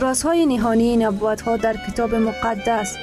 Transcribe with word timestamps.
رازهای 0.00 0.46
نهانی 0.46 0.96
نبوت 0.96 1.40
ها 1.40 1.56
در 1.56 1.76
کتاب 1.88 2.14
مقدس. 2.14 2.96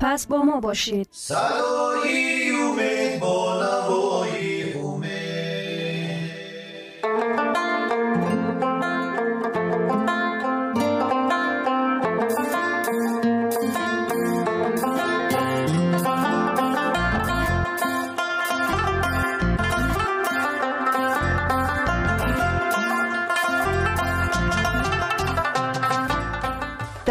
پس 0.00 0.26
با 0.26 0.42
ما 0.42 0.60
باشید. 0.60 1.08
صدای 1.12 2.50
امید 2.50 3.20
با 3.20 3.62
نوای 3.62 4.55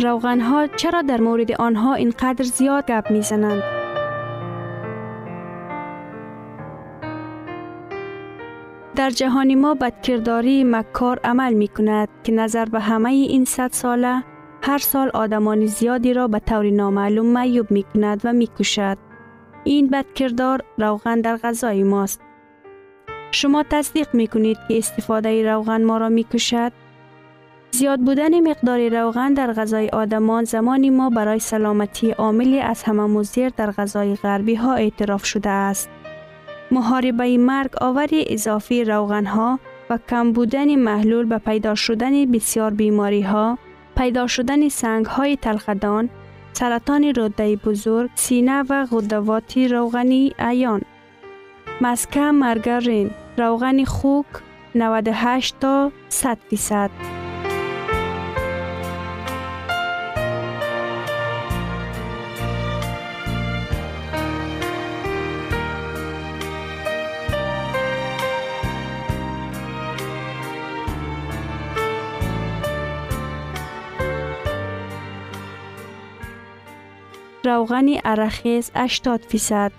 روغن 0.00 0.40
ها 0.40 0.66
چرا 0.66 1.02
در 1.02 1.20
مورد 1.20 1.52
آنها 1.52 1.94
اینقدر 1.94 2.44
زیاد 2.44 2.86
گپ 2.86 3.10
می 3.10 3.22
زنند؟ 3.22 3.62
در 8.96 9.10
جهان 9.10 9.54
ما 9.54 9.74
بدکرداری 9.74 10.64
مکار 10.64 11.20
عمل 11.24 11.52
می 11.52 11.68
کند 11.68 12.08
که 12.24 12.32
نظر 12.32 12.64
به 12.64 12.80
همه 12.80 13.10
این 13.10 13.44
صد 13.44 13.72
ساله 13.72 14.24
هر 14.62 14.78
سال 14.78 15.10
آدمان 15.14 15.66
زیادی 15.66 16.14
را 16.14 16.28
به 16.28 16.38
طور 16.38 16.70
نامعلوم 16.70 17.26
معیوب 17.26 17.70
می 17.70 17.82
کند 17.94 18.20
و 18.24 18.32
می 18.32 18.46
کشد. 18.58 18.98
این 19.64 19.88
بدکردار 19.88 20.62
روغن 20.78 21.20
در 21.20 21.36
غذای 21.36 21.82
ماست. 21.82 22.20
شما 23.30 23.62
تصدیق 23.62 24.14
می 24.14 24.26
کنید 24.26 24.58
که 24.68 24.78
استفاده 24.78 25.52
روغن 25.52 25.84
ما 25.84 25.98
را 25.98 26.08
می 26.08 26.24
کشد؟ 26.24 26.72
زیاد 27.72 28.00
بودن 28.00 28.50
مقدار 28.50 28.88
روغن 28.88 29.34
در 29.34 29.52
غذای 29.52 29.88
آدمان 29.88 30.44
زمانی 30.44 30.90
ما 30.90 31.10
برای 31.10 31.38
سلامتی 31.38 32.10
عاملی 32.10 32.60
از 32.60 32.82
همه 32.82 33.02
مزیر 33.02 33.48
در 33.48 33.70
غذای 33.70 34.14
غربی 34.14 34.54
ها 34.54 34.74
اعتراف 34.74 35.24
شده 35.24 35.50
است. 35.50 35.90
محاربه 36.70 37.38
مرگ 37.38 37.70
آوری 37.80 38.24
اضافی 38.28 38.84
روغن 38.84 39.26
ها 39.26 39.58
و 39.90 39.98
کم 40.08 40.32
بودن 40.32 40.74
محلول 40.74 41.26
به 41.26 41.38
پیدا 41.38 41.74
شدن 41.74 42.32
بسیار 42.32 42.70
بیماری 42.70 43.22
ها، 43.22 43.58
پیدا 43.96 44.26
شدن 44.26 44.68
سنگ 44.68 45.06
های 45.06 45.36
تلخدان، 45.36 46.08
سرطان 46.52 47.04
روده 47.04 47.56
بزرگ، 47.56 48.10
سینه 48.14 48.62
و 48.62 48.86
غدوات 48.90 49.58
روغنی 49.58 50.32
ایان. 50.38 50.82
مسکه 51.80 52.20
مرگرین، 52.20 53.10
روغن 53.38 53.84
خوک 53.84 54.26
98 54.74 55.54
تا 55.60 55.92
100 56.08 56.38
فیصد. 56.50 57.19
روغن 77.50 77.86
ارخیز 78.04 78.70
80 78.76 79.20
فیصد. 79.20 79.72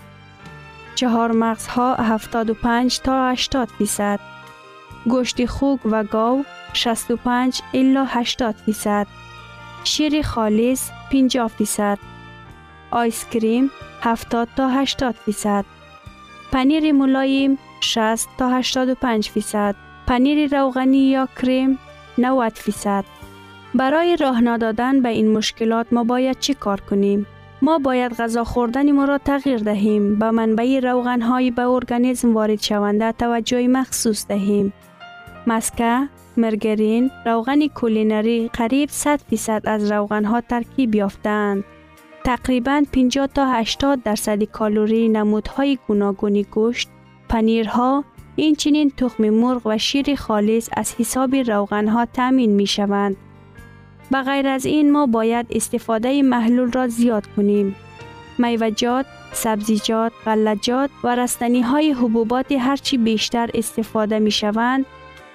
چهار 0.96 1.32
مغزها 1.32 1.96
75 1.96 3.00
تا 3.00 3.30
80 3.30 3.70
فیصد. 3.78 4.20
گوشت 5.06 5.46
خوک 5.46 5.80
و 5.86 6.04
گاو 6.04 6.46
65 6.74 7.62
الا 7.74 8.06
80 8.06 8.56
فیصد. 8.66 9.08
شیر 9.84 10.22
خالص 10.22 10.90
50 11.12 11.48
فیصد. 11.48 11.98
آیس 12.92 13.26
کریم 13.30 13.72
70 14.02 14.48
تا 14.56 14.70
80 14.70 15.16
فیصد. 15.16 15.66
پنیر 16.52 16.92
ملایم 16.92 17.58
60 17.82 18.30
تا 18.38 18.50
85 18.50 19.30
فیصد. 19.30 19.76
پنیر 20.08 20.60
روغنی 20.60 21.10
یا 21.10 21.28
کریم 21.42 21.80
90 22.18 22.54
فیصد. 22.54 23.06
برای 23.76 24.18
راه 24.18 24.58
دادن 24.58 25.02
به 25.02 25.10
این 25.10 25.32
مشکلات 25.38 25.88
ما 25.92 26.04
باید 26.04 26.40
چی 26.40 26.54
کار 26.54 26.82
کنیم؟ 26.82 27.28
ما 27.62 27.80
باید 27.80 28.14
غذا 28.14 28.44
خوردن 28.44 28.92
ما 28.92 29.06
را 29.06 29.18
تغییر 29.18 29.58
دهیم 29.58 30.20
به 30.20 30.32
منبع 30.32 30.80
روغن 30.80 31.22
های 31.22 31.52
به 31.52 31.62
ارگانیسم 31.62 32.34
وارد 32.34 32.62
شونده 32.62 33.12
توجه 33.12 33.68
مخصوص 33.68 34.28
دهیم. 34.28 34.74
مسکه، 35.48 36.10
مرگرین، 36.38 37.12
روغن 37.26 37.68
کولینری 37.68 38.50
قریب 38.54 38.90
100 38.90 39.20
فیصد 39.30 39.62
از 39.66 39.92
روغن 39.92 40.26
ها 40.26 40.42
ترکیب 40.42 40.96
یافتند. 40.96 41.64
تقریبا 42.24 42.84
50 42.94 43.28
تا 43.28 43.46
80 43.46 44.04
درصد 44.04 44.44
کالوری 44.44 45.10
نمودهای 45.10 45.78
گوناگونی 45.88 46.44
گوشت، 46.44 46.90
پنیرها، 47.30 48.04
این 48.36 48.56
چنین 48.56 48.92
تخم 48.98 49.30
مرغ 49.30 49.62
و 49.66 49.78
شیر 49.78 50.16
خالص 50.16 50.70
از 50.78 50.96
حساب 50.96 51.36
روغن 51.36 51.88
ها 51.88 52.06
تامین 52.06 52.52
می 52.52 52.68
شوند. 52.68 53.18
به 54.12 54.22
غیر 54.22 54.48
از 54.48 54.66
این 54.66 54.92
ما 54.92 55.06
باید 55.06 55.46
استفاده 55.50 56.22
محلول 56.22 56.72
را 56.72 56.88
زیاد 56.88 57.28
کنیم. 57.36 57.76
میوجات، 58.38 59.06
سبزیجات، 59.34 60.12
غلجات 60.26 60.90
و 61.04 61.16
رستنی 61.16 61.62
های 61.62 61.92
حبوبات 61.92 62.52
هرچی 62.52 62.98
بیشتر 62.98 63.50
استفاده 63.54 64.20
می 64.20 64.32
شوند 64.32 64.86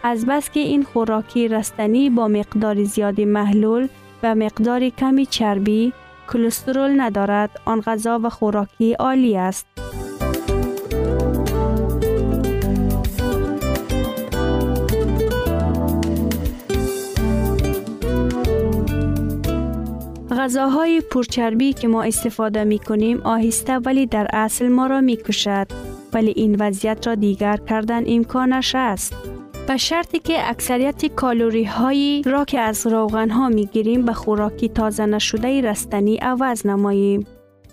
از 0.02 0.26
بس 0.26 0.50
که 0.50 0.60
این 0.60 0.82
خوراکی 0.82 1.48
رستنی 1.48 2.10
با 2.10 2.28
مقدار 2.28 2.84
زیادی 2.84 3.24
محلول 3.24 3.88
و 4.22 4.34
مقدار 4.34 4.88
کمی 4.88 5.26
چربی 5.26 5.92
کلسترول 6.32 7.00
ندارد 7.00 7.60
آن 7.64 7.80
غذا 7.80 8.20
و 8.22 8.30
خوراکی 8.30 8.92
عالی 8.92 9.36
است. 9.36 9.66
غذاهای 20.36 21.00
پرچربی 21.00 21.72
که 21.72 21.88
ما 21.88 22.02
استفاده 22.02 22.64
می 22.64 22.78
کنیم 22.78 23.20
آهسته 23.24 23.78
ولی 23.78 24.06
در 24.06 24.26
اصل 24.32 24.68
ما 24.68 24.86
را 24.86 25.00
می 25.00 25.16
کشد 25.16 25.66
ولی 26.12 26.32
این 26.36 26.56
وضعیت 26.60 27.06
را 27.06 27.14
دیگر 27.14 27.56
کردن 27.56 28.02
امکانش 28.06 28.74
است. 28.74 29.14
به 29.68 29.76
شرطی 29.76 30.18
که 30.18 30.50
اکثریت 30.50 31.06
کالوری 31.06 31.64
هایی 31.64 32.22
را 32.22 32.44
که 32.44 32.60
از 32.60 32.86
روغن 32.86 33.30
ها 33.30 33.48
می 33.48 33.66
گیریم 33.66 34.04
به 34.04 34.12
خوراکی 34.12 34.68
تازه 34.68 35.06
نشده 35.06 35.60
رستنی 35.60 36.16
عوض 36.16 36.66
نماییم. 36.66 37.26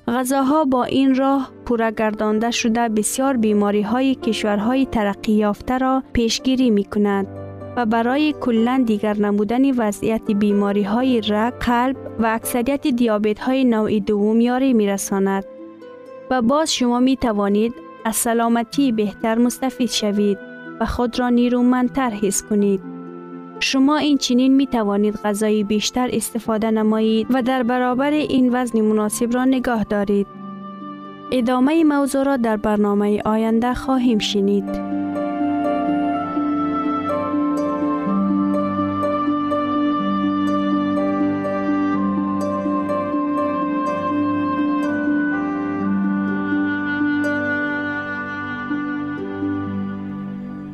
غذاها 0.07 0.65
با 0.65 0.83
این 0.83 1.15
راه 1.15 1.51
پورگردانده 1.65 2.51
شده 2.51 2.89
بسیار 2.89 3.37
بیماری 3.37 3.81
های 3.81 4.15
کشورهای 4.15 4.85
ترقی 4.85 5.31
یافته 5.31 5.77
را 5.77 6.03
پیشگیری 6.13 6.69
می 6.69 6.83
کند. 6.83 7.42
و 7.77 7.85
برای 7.85 8.35
کلا 8.41 8.83
دیگر 8.85 9.17
نمودن 9.17 9.71
وضعیت 9.71 10.31
بیماری 10.31 10.83
های 10.83 11.21
رگ، 11.21 11.53
قلب 11.53 11.95
و 12.19 12.25
اکثریت 12.25 12.87
دیابت 12.87 13.39
های 13.39 13.65
نوع 13.65 13.99
دوم 13.99 14.41
یاری 14.41 14.73
می 14.73 14.87
رساند. 14.87 15.43
و 16.31 16.41
باز 16.41 16.73
شما 16.73 16.99
می 16.99 17.17
توانید 17.17 17.73
از 18.05 18.15
سلامتی 18.15 18.91
بهتر 18.91 19.35
مستفید 19.35 19.89
شوید 19.89 20.37
و 20.79 20.85
خود 20.85 21.19
را 21.19 21.29
نیرومندتر 21.29 22.09
حس 22.09 22.43
کنید. 22.43 22.81
شما 23.59 23.97
این 23.97 24.17
چنین 24.17 24.55
می 24.55 24.67
توانید 24.67 25.15
غذای 25.15 25.63
بیشتر 25.63 26.09
استفاده 26.13 26.71
نمایید 26.71 27.27
و 27.29 27.41
در 27.41 27.63
برابر 27.63 28.11
این 28.11 28.49
وزن 28.55 28.81
مناسب 28.81 29.33
را 29.33 29.45
نگاه 29.45 29.83
دارید. 29.83 30.27
ادامه 31.31 31.83
موضوع 31.83 32.23
را 32.23 32.37
در 32.37 32.57
برنامه 32.57 33.21
آینده 33.25 33.73
خواهیم 33.73 34.19
شنید. 34.19 34.93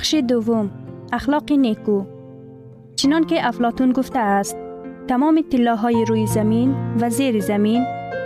بخش 0.00 0.14
دوم 0.14 0.70
اخلاق 1.12 1.52
نیکو. 1.52 2.04
چنان 2.96 3.24
که 3.26 3.46
افلاتون 3.48 3.92
گفته 3.92 4.18
است 4.18 4.56
تمام 5.08 5.44
های 5.82 6.04
روی 6.04 6.26
زمین 6.26 6.74
و 7.00 7.10
زیر 7.10 7.40
زمین 7.40 7.84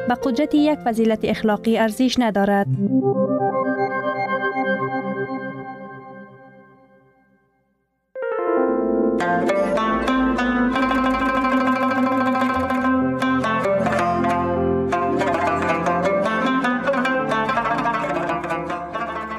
به 0.09 0.15
قدرت 0.25 0.55
یک 0.55 0.79
فضیلت 0.79 1.21
اخلاقی 1.25 1.79
ارزش 1.79 2.17
ندارد. 2.19 2.67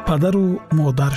پدر 0.08 0.36
و 0.36 0.60
مادر 0.74 1.10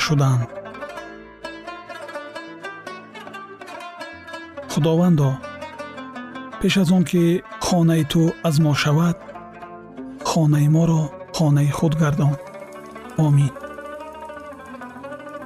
худовандо 4.79 5.31
пеш 6.61 6.77
аз 6.77 6.91
он 6.91 7.05
ки 7.05 7.43
хонаи 7.61 8.05
ту 8.05 8.23
аз 8.49 8.57
мо 8.65 8.75
шавад 8.75 9.17
хонаи 10.31 10.69
моро 10.69 11.03
хонаи 11.37 11.71
худ 11.79 11.95
гардон. 12.03 12.35
Омин. 13.27 13.53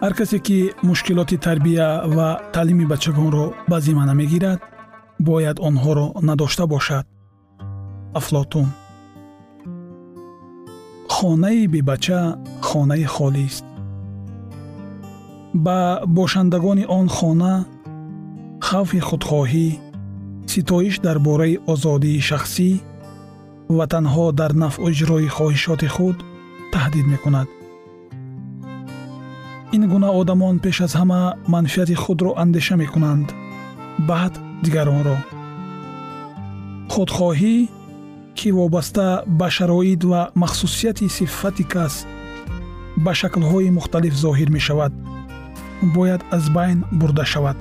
Ҳар 0.02 0.12
касе 0.18 0.38
ки 0.46 0.58
мушкилоти 0.88 1.36
тарбия 1.44 1.88
ва 2.16 2.28
таълими 2.52 2.84
бачагонро 2.92 3.46
ба 3.70 3.76
зимма 3.84 4.14
мегирад 4.20 4.60
бояд 5.28 5.56
онҳоро 5.68 6.06
надошта 6.28 6.64
бошад? 6.66 7.06
Афлотун. 8.18 8.68
Хонаи 11.14 11.66
бебача 11.72 12.20
хонаи 12.68 13.04
холист. 13.16 13.64
Ба 15.64 15.78
бошандагони 16.06 16.84
он 16.98 17.08
хона 17.08 17.54
хавфи 18.68 19.00
худхоҳӣ 19.08 19.68
ситоиш 20.52 20.94
дар 21.06 21.18
бораи 21.26 21.60
озодии 21.72 22.24
шахсӣ 22.28 22.70
ва 23.76 23.84
танҳо 23.92 24.26
дар 24.40 24.52
нафъу 24.62 24.88
иҷрои 24.92 25.28
хоҳишоти 25.36 25.88
худ 25.94 26.16
таҳдид 26.72 27.06
мекунад. 27.14 27.48
ин 29.76 29.82
гуна 29.92 30.08
одамон 30.20 30.54
пеш 30.64 30.76
аз 30.86 30.92
ҳама 31.00 31.20
манфиати 31.52 31.96
худро 32.02 32.30
андеша 32.42 32.74
мекунанд 32.82 33.28
баъд 34.08 34.34
дигаронро. 34.64 35.16
худхоҳӣ 36.92 37.56
ки 38.38 38.48
вобаста 38.58 39.06
ба 39.38 39.48
шароит 39.56 40.02
ва 40.10 40.20
махсусияти 40.42 41.06
сифати 41.16 41.64
кас 41.72 41.94
ба 43.04 43.12
шаклҳои 43.20 43.74
мухталиф 43.78 44.14
зоҳир 44.24 44.48
мешавад 44.56 44.92
бояд 45.94 46.22
аз 46.36 46.44
байн 46.56 46.78
бурда 47.00 47.24
шавад 47.32 47.58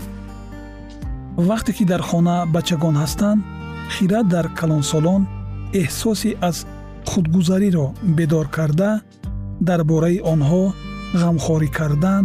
вақте 1.38 1.71
ки 1.73 1.85
дар 1.85 2.01
хона 2.01 2.45
бачагон 2.45 2.95
ҳастанд 3.03 3.43
хират 3.89 4.27
дар 4.27 4.45
калонсолон 4.59 5.21
эҳсоси 5.73 6.38
аз 6.41 6.65
худгузариро 7.09 7.93
бедор 8.17 8.47
карда 8.55 9.01
дар 9.67 9.83
бораи 9.83 10.19
онҳо 10.33 10.63
ғамхорӣ 11.21 11.69
кардан 11.77 12.23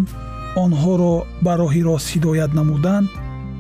онҳоро 0.64 1.14
ба 1.44 1.52
роҳи 1.60 1.82
рост 1.88 2.06
ҳидоят 2.12 2.52
намудан 2.58 3.04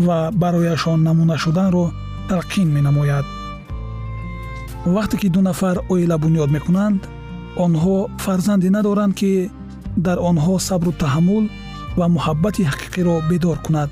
ва 0.06 0.18
барояшон 0.42 0.98
намуна 1.08 1.36
шуданро 1.44 1.84
талқин 2.30 2.68
менамояд. 2.76 3.26
Вақте 4.96 5.16
ки 5.20 5.28
ду 5.34 5.40
нафар 5.48 5.76
оила 5.92 6.16
бунёд 6.24 6.50
мекунанд 6.56 7.00
онҳо 7.64 7.96
фарзанде 8.24 8.68
надоранд 8.76 9.14
ки 9.20 9.32
дар 10.06 10.18
онҳо 10.30 10.54
сабру 10.68 10.92
таҳаммул 11.02 11.44
ва 11.98 12.06
муҳаббати 12.14 12.62
ҳақиқиро 12.70 13.14
бедор 13.30 13.58
кунад 13.66 13.90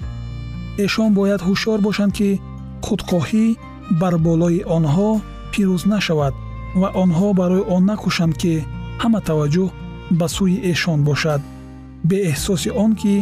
эшон 0.84 1.10
бояд 1.18 1.40
ҳушёр 1.48 1.78
бошанд 1.86 2.12
ки 2.18 2.40
худхоҳӣ 2.86 3.46
бар 4.00 4.14
болои 4.26 4.60
онҳо 4.76 5.10
пирӯз 5.52 5.82
нашавад 5.94 6.34
ва 6.80 6.88
онҳо 7.02 7.28
барои 7.40 7.66
он 7.74 7.82
накушанд 7.90 8.34
ки 8.42 8.54
ҳама 9.02 9.20
таваҷҷӯҳ 9.28 9.68
ба 10.18 10.26
сӯи 10.34 10.56
эшон 10.72 11.00
бошад. 11.08 11.40
Беэҳсоси 12.08 12.70
он 12.84 12.90
ки 13.00 13.14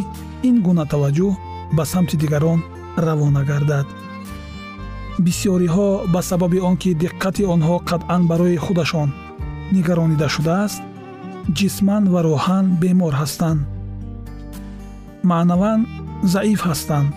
ин 0.49 0.55
гуна 0.65 0.85
таваҷҷӯҳ 0.93 1.33
ба 1.77 1.83
самти 1.91 2.15
дигарон 2.21 2.59
равона 3.05 3.43
гардад. 3.49 3.87
Бисьёриҳо 5.25 5.89
ба 6.13 6.21
сабаби 6.29 6.59
он 6.69 6.75
ки 6.81 6.91
диққати 7.03 7.43
онҳо 7.53 7.75
қатъан 7.89 8.21
барои 8.31 8.61
худашон 8.65 9.09
нигаронида 9.75 10.27
шудааст 10.35 10.81
ҷисман 11.57 12.03
ва 12.13 12.19
роҳан 12.29 12.65
бемор 12.81 13.13
ҳастанд. 13.21 13.59
Маънаван 15.29 15.79
заиф 16.33 16.61
ҳастанд 16.69 17.09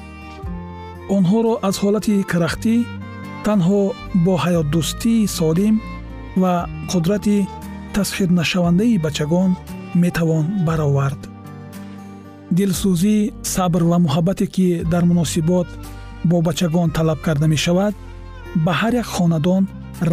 онҳоро 1.14 1.52
аз 1.68 1.76
ҳолати 1.82 2.14
карахтӣ 2.30 2.74
танҳо 3.46 3.82
бо 4.24 4.34
ҳаётдӯстии 4.44 5.28
солим 5.38 5.74
ва 6.42 6.54
қудрати 6.90 7.38
тасхирнашавандаи 7.94 9.02
бачагон 9.06 9.50
метавон 10.02 10.44
баровард. 10.66 11.20
Дилсӯзӣ 12.56 13.16
сабр 13.54 13.82
ва 13.90 13.96
муҳаббате 14.04 14.46
ки 14.54 14.66
дар 14.92 15.04
муносибот 15.10 15.68
бо 16.30 16.36
бачагон 16.48 16.88
талаб 16.96 17.18
карда 17.26 17.46
мешавад 17.54 17.94
ба 18.64 18.72
ҳар 18.80 18.92
як 19.02 19.08
хонадон 19.16 19.62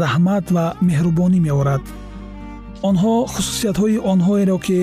раҳмат 0.01 0.45
ва 0.55 0.65
меҳрубонӣ 0.87 1.39
меорад. 1.47 1.83
Онҳо 2.89 3.13
хусусиятҳои 3.33 4.03
онҳоеро 4.11 4.57
ки 4.65 4.79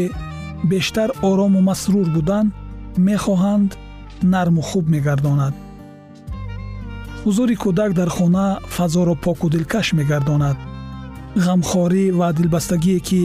бештар 0.73 1.09
орому 1.31 1.61
масрур 1.71 2.07
буданд 2.17 2.49
мехоҳанд 3.09 3.71
нарму 4.35 4.61
хуб 4.69 4.85
мегардонад 4.95 5.55
ҳузури 7.25 7.57
кӯдак 7.63 7.91
дар 7.99 8.09
хона 8.17 8.47
фазоро 8.77 9.15
поку 9.25 9.47
дилкаш 9.55 9.87
мегардонад. 9.99 10.57
Ғамхорӣ 11.45 12.05
ва 12.19 12.29
дилбастагие 12.39 13.01
ки 13.09 13.23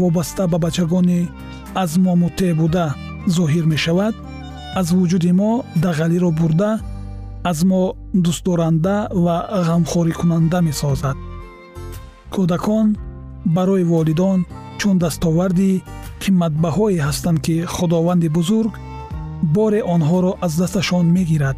вобаста 0.00 0.44
ба 0.52 0.58
бачагони 0.64 1.20
аз 1.82 1.90
мо 2.04 2.12
муттеъ 2.22 2.54
буда 2.60 2.86
зоҳир 3.36 3.64
мешавад 3.72 4.14
аз 4.80 4.88
вуҷуди 4.96 5.32
мо 5.40 5.50
дағалиро 5.84 6.30
бурда 6.40 6.70
аз 7.50 7.58
мо 7.70 7.82
дӯстдоранда 8.24 8.96
ва 9.24 9.36
ғамхорикунанда 9.68 10.58
месозад. 10.68 11.16
Кӯдакон 12.34 12.86
барои 13.56 13.84
волидон 13.92 14.38
чун 14.78 14.96
дастоварди 14.98 15.82
қиматбаҳое 16.22 17.00
ҳастанд 17.06 17.38
ки 17.44 17.56
худованди 17.74 18.28
бузург 18.36 18.72
боре 19.56 19.80
онҳоро 19.94 20.32
аз 20.44 20.52
дасташон 20.60 21.06
мегирад 21.16 21.56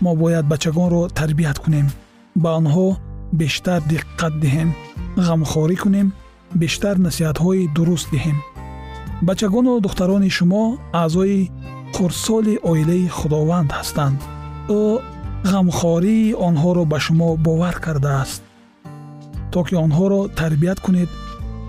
мо 0.00 0.14
бояд 0.16 0.46
бачагонро 0.52 1.08
тарбият 1.08 1.58
кунем. 1.58 1.86
Ба 2.42 2.50
онҳо 2.60 2.86
бештар 3.40 3.80
диққат 3.92 4.34
диҳем 4.42 4.70
ғамхорӣ 5.26 5.76
кунем 5.82 6.08
бештар 6.60 6.96
насиҳатҳои 7.06 7.70
дуруст 7.76 8.08
диҳем. 8.14 8.38
Бачагону 9.28 9.80
духтарони 9.84 10.30
шумо 10.38 10.64
аъзои 11.02 11.50
хурдсоли 11.94 12.54
оилаи 12.70 13.08
худованд 13.18 13.70
ҳастанд. 13.78 14.18
Ӯ 14.80 14.82
ғамхории 15.52 16.36
онҳоро 16.48 16.84
ба 16.92 16.98
шумо 17.04 17.28
бовар 17.46 17.76
кардааст. 17.84 18.42
То 19.52 19.60
ки 19.66 19.74
онҳоро 19.84 20.20
тарбият 20.40 20.78
кунед 20.84 21.10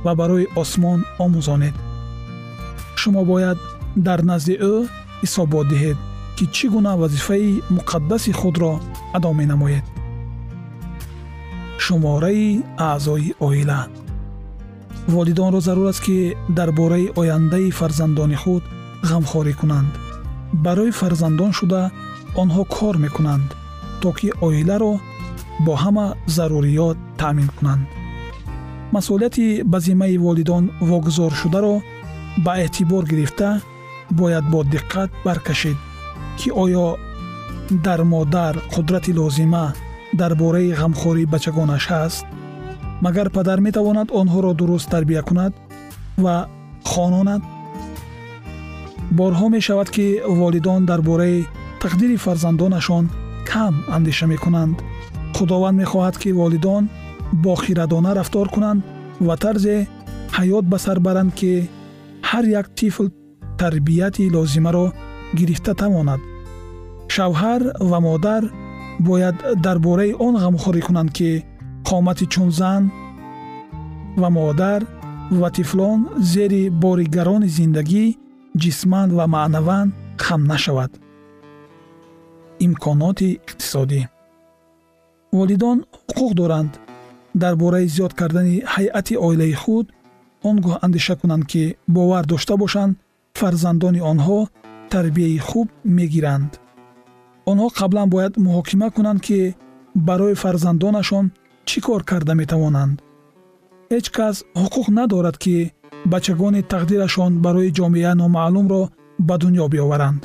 ва 0.06 0.12
барои 0.20 0.48
осмон 0.62 1.00
омӯзонед. 1.24 1.76
Шумо 3.02 3.22
бояд 3.32 3.58
дар 4.08 4.20
назди 4.30 4.56
ӯ 4.72 4.74
ҳисобот 5.22 5.66
диҳед 5.72 5.98
ки 6.40 6.48
чӣ 6.56 6.68
гуна 6.74 6.94
вазифаи 7.02 7.62
муқаддаси 7.76 8.32
худро 8.40 8.74
адо 9.18 9.32
менамоед. 9.40 9.86
Шумораи 11.84 12.64
аъзои 12.90 13.36
оила. 13.48 13.80
Волидонро 15.14 15.60
зарур 15.68 15.88
аст 15.92 16.02
ки 16.06 16.18
дар 16.58 16.70
бораи 16.80 17.12
ояндаи 17.20 17.76
фарзандони 17.80 18.38
худ 18.44 18.64
ғамхорӣ 19.10 19.54
кунанд. 19.60 19.92
Барои 20.66 20.92
фарзандон 21.00 21.52
шуда 21.60 21.82
онҳо 22.42 22.64
кор 22.76 22.96
мекунанд 23.06 23.50
то 24.02 24.10
ки 24.18 24.30
оиларо 24.48 24.94
бо 25.66 25.74
ҳама 25.84 26.06
заруриёт 26.36 26.98
таъмин 27.20 27.50
кунанд. 27.58 27.84
Масъулияти 28.94 29.46
ба 29.72 29.78
зиммаи 29.86 30.18
волидон 30.26 30.64
вогузоршударо 30.90 31.76
ба 32.46 32.54
эътибор 32.64 33.04
гирифта 33.12 33.50
бояд 34.20 34.46
бо 34.52 34.60
диққат 34.74 35.10
баркашед 35.26 35.78
ки 36.39 36.49
оё 36.65 36.97
дар 37.71 38.05
модар 38.05 38.55
қудрати 38.73 39.13
лозима 39.19 39.75
дар 40.13 40.35
бораи 40.35 40.73
ғамхории 40.81 41.31
бачагонаш 41.35 41.85
ҳаст 41.93 42.25
магар 43.05 43.29
падар 43.37 43.59
метавонад 43.67 44.09
онҳоро 44.21 44.53
дуруст 44.55 44.89
тарбия 44.95 45.23
кунад 45.23 45.53
ва 46.25 46.37
хононад 46.91 47.43
борҳо 49.19 49.47
мешавад 49.57 49.89
ки 49.95 50.07
волидон 50.41 50.81
дар 50.91 51.01
бораи 51.09 51.47
тақдири 51.83 52.17
фарзандонашон 52.25 53.05
кам 53.51 53.75
андеша 53.97 54.27
мекунанд 54.27 54.77
худованд 55.37 55.77
мехоҳад 55.83 56.17
ки 56.23 56.31
волидон 56.41 56.85
бохирадона 57.45 58.11
рафтор 58.19 58.49
кунанд 58.55 58.81
ва 59.27 59.35
тарзе 59.43 59.77
ҳаёт 60.37 60.65
ба 60.73 60.79
сар 60.85 60.99
баранд 61.07 61.31
ки 61.39 61.53
ҳар 62.31 62.45
як 62.61 62.67
тифл 62.79 63.07
тарбияти 63.61 64.31
лозимаро 64.35 64.87
гирифта 65.39 65.73
тавонад 65.83 66.21
шавҳар 67.16 67.62
ва 67.90 68.00
модар 68.08 68.44
бояд 69.08 69.38
дар 69.66 69.78
бораи 69.86 70.12
он 70.26 70.34
ғамхорӣ 70.44 70.82
кунанд 70.88 71.10
ки 71.18 71.30
қомати 71.90 72.26
чун 72.34 72.50
зан 72.60 72.84
ва 74.22 74.30
модар 74.38 74.82
ва 75.40 75.50
тифлон 75.58 76.00
зери 76.32 76.64
бори 76.84 77.06
гарони 77.16 77.50
зиндагӣ 77.58 78.06
ҷисман 78.62 79.10
ва 79.18 79.26
маънаван 79.36 79.88
хам 80.26 80.42
нашавад. 80.54 80.92
имконоти 82.66 83.30
иқтисодӣ. 83.48 84.02
Волидон 85.38 85.78
ҳуқуқ 86.08 86.32
доранд. 86.42 86.72
Дар 87.42 87.54
бораи 87.62 87.88
зиёд 87.96 88.14
кардани 88.20 88.56
ҳайъати 88.74 89.16
оилаи 89.28 89.54
худ 89.62 89.86
он 90.50 90.56
гоҳ 90.66 90.76
андеша 90.86 91.16
кунанд 91.22 91.44
ки 91.52 91.64
бовар 91.96 92.24
дошта 92.32 92.54
бошанд 92.64 92.94
фарзандони 93.40 94.02
онҳо 94.12 94.40
тарбияи 94.94 95.38
хуб 95.48 95.68
мегиранд 95.98 96.52
онҳо 97.50 97.68
қаблан 97.80 98.08
бояд 98.14 98.34
муҳокима 98.46 98.88
кунанд 98.96 99.20
ки 99.28 99.40
барои 100.08 100.40
фарзандонашон 100.44 101.26
чӣ 101.70 101.80
кор 101.88 102.02
карда 102.10 102.34
метавонанд. 102.42 102.96
Ҳеҷ 103.94 104.06
кас 104.18 104.36
ҳуқуқ 104.62 104.88
надорад 105.00 105.38
ки 105.44 105.56
бачагони 106.14 106.62
тақдирашон 106.74 107.32
барои 107.46 107.76
ҷомеа 107.78 108.14
номаълумро 108.22 108.82
ба 109.28 109.36
дунё 109.42 109.66
биоваранд. 109.74 110.22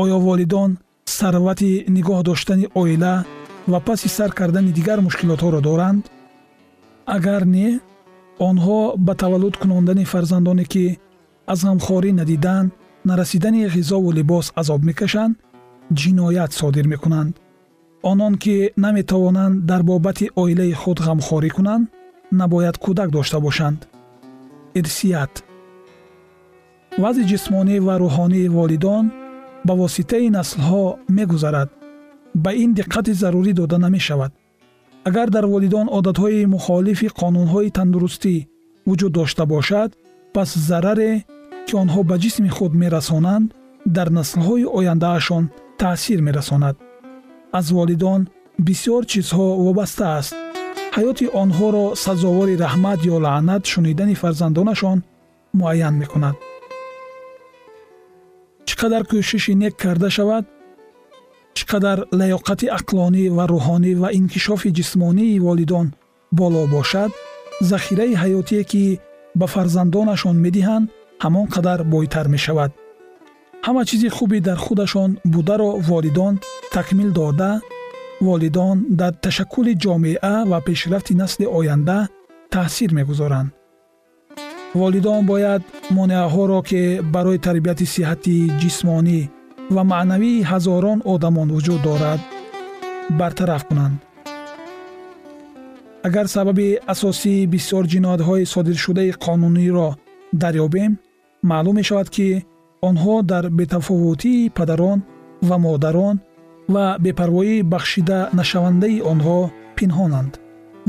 Оё 0.00 0.16
волидон 0.26 0.70
сарвати 1.18 1.72
нигоҳ 1.96 2.18
доштани 2.28 2.66
оила 2.80 3.14
ва 3.72 3.78
паси 3.86 4.08
сар 4.16 4.30
кардани 4.38 4.72
дигар 4.78 4.98
мушкилотҳоро 5.06 5.60
доранд. 5.68 6.02
Агар 7.16 7.42
не 7.56 7.68
онҳо 8.48 8.78
ба 9.06 9.12
таваллуд 9.22 9.54
кунондани 9.62 10.04
фарзандоне 10.12 10.64
ки 10.72 10.84
аз 11.52 11.58
ғамхорӣ 11.68 12.10
надидан 12.20 12.64
нарасидани 13.10 13.60
ғизову 13.74 14.08
либос 14.18 14.46
азоб 14.60 14.80
мекашанд 14.88 15.34
ҷиноят 16.00 16.52
содир 16.58 16.86
мекунанд. 16.92 17.32
Онон 18.10 18.34
ки 18.42 18.56
наметавонанд 18.84 19.64
дар 19.70 19.82
бобати 19.82 20.26
оилаи 20.42 20.72
худ 20.80 20.98
ғамхорӣ 21.06 21.50
кунанд 21.56 21.84
набояд 22.40 22.76
кӯдак 22.84 23.08
дошта 23.16 23.38
бошанд. 23.46 23.80
Ирсият. 24.78 25.32
Вазъи 27.02 27.28
ҷисмонӣ 27.30 27.76
ва 27.86 27.94
рӯҳонии 28.02 28.52
волидон 28.58 29.04
ба 29.66 29.72
воситаи 29.80 30.28
наслҳо 30.38 30.84
мегузарад. 31.16 31.68
Ба 32.44 32.50
ин 32.62 32.70
диққати 32.78 33.12
зарурӣ 33.22 33.52
дода 33.60 33.78
намешавад. 33.84 34.32
Агар 35.08 35.28
дар 35.30 35.46
волидон 35.52 35.86
одатҳои 35.98 36.46
мухолифи 36.54 37.08
қонунҳои 37.20 37.74
тандурустӣ 37.76 38.34
вуҷуд 38.88 39.12
дошта 39.18 39.44
бошад 39.54 39.90
пас 40.34 40.50
зараре 40.68 41.12
ки 41.66 41.74
онҳо 41.82 42.00
ба 42.10 42.16
ҷисми 42.22 42.50
худ 42.56 42.72
мерасонанд 42.82 43.46
дар 43.96 44.08
наслҳои 44.18 44.70
ояндаашон 44.78 45.44
таъсир 45.82 46.20
мерасонад. 46.20 46.76
Аз 47.58 47.66
волидон 47.76 48.20
бисьёр 48.66 49.02
чизҳо 49.10 49.46
вобаста 49.64 50.06
аст. 50.18 50.34
Ҳаёти 50.96 51.26
онҳоро 51.42 51.84
сазовори 52.04 52.54
раҳмат 52.64 53.00
ё 53.14 53.16
лаънат 53.24 53.62
шунидани 53.72 54.14
фарзандонашон 54.22 54.98
муайян 55.58 55.94
мекунад. 56.02 56.36
Чӣ 58.66 58.74
қадар 58.80 59.02
кӯшиши 59.10 59.52
нек 59.62 59.74
карда 59.82 60.08
шавад? 60.16 60.44
Чӣ 61.56 61.64
қадар 61.72 61.98
лаёқати 62.20 62.66
ақлонӣ 62.78 63.24
ва 63.36 63.44
рӯҳонӣ 63.52 63.92
ва 64.02 64.08
инкишофи 64.18 64.70
ҷисмонии 64.78 65.42
волидон 65.46 65.86
боло 66.38 66.62
бошад 66.76 67.10
захираи 67.70 68.14
ҳаётие 68.22 68.62
ки 68.70 68.84
ба 69.40 69.46
фарзандонашон 69.54 70.36
медиҳанд 70.44 70.86
ҳамон 71.24 71.46
қадар 71.54 71.78
бойтар 71.94 72.26
мешавад 72.34 72.72
ҳама 73.66 73.82
чизи 73.88 74.08
хубе 74.16 74.38
дар 74.48 74.58
худашон 74.64 75.10
бударо 75.24 75.70
волидон 75.88 76.34
такмил 76.76 77.10
дода. 77.18 77.52
Волидон 78.28 78.76
дар 79.00 79.12
ташаккули 79.24 79.74
ҷомеа 79.84 80.34
ва 80.50 80.58
пешрафти 80.66 81.14
насли 81.22 81.46
оянда 81.58 81.98
таъсир 82.52 82.90
мегузоранд. 82.98 83.50
Волидон 84.80 85.20
бояд 85.30 85.62
монеаҳоро 85.96 86.60
ки 86.68 86.82
барои 87.14 87.38
тарбияти 87.46 87.86
сиҳати 87.94 88.36
ҷисмонӣ 88.60 89.20
ва 89.74 89.82
маънавии 89.92 90.44
ҳазорон 90.50 90.98
одамон 91.14 91.48
вуҷуд 91.54 91.80
дорад 91.88 92.20
бартараф 93.18 93.62
кунанд. 93.68 93.96
Агар 96.08 96.26
сабаби 96.36 96.68
асосии 96.92 97.46
бисёр 97.54 97.84
ҷиноятҳои 97.92 98.48
содиршудаи 98.54 99.10
қонуниро 99.24 99.88
дарёбем 100.42 100.92
маълум 101.50 101.74
мешавад 101.80 102.08
ки 102.16 102.28
онҳо 102.88 103.14
дар 103.32 103.44
бетафовутии 103.58 104.50
падарон 104.58 104.98
ва 105.48 105.56
модарон 105.64 106.16
ва 106.74 106.84
бепарвоӣ 107.04 107.56
бахшида 107.72 108.18
нашавандаи 108.38 109.02
онҳо 109.12 109.38
пинҳонанд. 109.76 110.32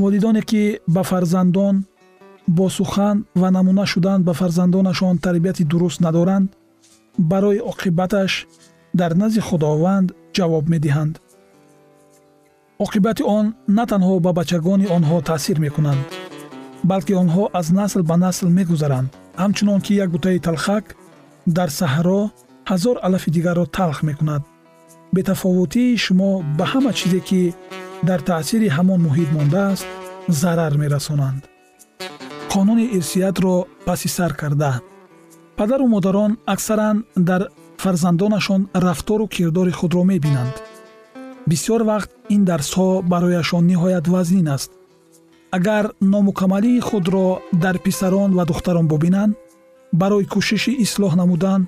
Волидоне 0.01 0.41
ки 0.49 0.63
ба 0.95 1.01
фарзандон 1.11 1.75
бо 2.57 2.65
сухан 2.77 3.17
ва 3.41 3.49
намуна 3.55 3.85
шудан 3.91 4.19
ба 4.27 4.33
фарзандонашон 4.39 5.15
тарбияти 5.25 5.63
дуруст 5.71 5.99
надоранд 6.05 6.47
барои 7.31 7.59
оқибаташ 7.71 8.31
дар 8.99 9.11
назди 9.21 9.41
худованд 9.47 10.07
ҷавоб 10.35 10.65
медиҳанд. 10.73 11.15
Оқибати 12.85 13.23
он 13.37 13.45
на 13.77 13.83
танҳо 13.91 14.15
ба 14.25 14.31
бачагони 14.39 14.87
онҳо 14.97 15.17
таъсир 15.29 15.57
мекунад 15.65 15.99
балки 16.91 17.13
онҳо 17.23 17.43
аз 17.59 17.67
насл 17.79 18.01
ба 18.09 18.15
насл 18.25 18.47
мегузаранд. 18.57 19.09
Ҳамчунон 19.41 19.79
ки 19.85 19.93
як 20.03 20.09
бутаи 20.15 20.39
талхак 20.47 20.85
дар 21.56 21.70
саҳро 21.80 22.20
ҳазор 22.70 22.96
алафи 23.06 23.30
дигарро 23.36 23.64
талх 23.76 23.98
мекунад 24.08 24.42
бетафовутии 25.16 25.98
шумо 26.04 26.30
ба 26.58 26.64
ҳама 26.72 26.92
чизе 26.98 27.20
ки 27.28 27.42
дар 28.08 28.20
таъсири 28.28 28.68
ҳамон 28.76 29.00
муҳит 29.06 29.30
мондааст 29.36 29.86
зарар 30.40 30.72
мерасонанд 30.82 31.42
қонуни 32.52 32.86
ирсиятро 32.96 33.54
паси 33.86 34.08
сар 34.16 34.32
карда 34.40 34.72
падару 35.58 35.86
модарон 35.94 36.32
аксаран 36.54 36.96
дар 37.28 37.42
фарзандонашон 37.82 38.62
рафтору 38.86 39.26
кирдори 39.34 39.72
худро 39.78 40.02
мебинанд 40.12 40.54
бисьёр 41.50 41.82
вақт 41.90 42.10
ин 42.34 42.42
дарсҳо 42.50 42.88
барояшон 43.12 43.64
ниҳоят 43.70 44.06
вазнин 44.14 44.48
аст 44.56 44.70
агар 45.56 45.84
номукамалии 46.00 46.80
худро 46.88 47.26
дар 47.64 47.76
писарон 47.78 48.30
ва 48.38 48.44
духтарон 48.50 48.86
бубинанд 48.92 49.36
барои 50.01 50.25
кӯшиши 50.33 50.73
ислоҳ 50.85 51.13
намудан 51.21 51.61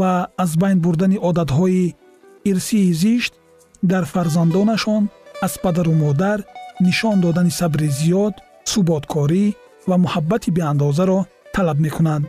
ва 0.00 0.12
аз 0.44 0.50
байн 0.62 0.78
бурдани 0.84 1.18
одатҳои 1.28 1.94
ирсии 2.50 2.92
зишт 3.02 3.32
дар 3.90 4.04
фарзандонашон 4.12 5.02
аз 5.46 5.54
падару 5.64 5.92
модар 6.04 6.38
нишон 6.86 7.16
додани 7.24 7.52
сабри 7.60 7.88
зиёд 7.98 8.34
суботкорӣ 8.72 9.44
ва 9.88 9.96
муҳаббати 10.04 10.50
беандозаро 10.56 11.18
талаб 11.54 11.78
мекунанд. 11.86 12.28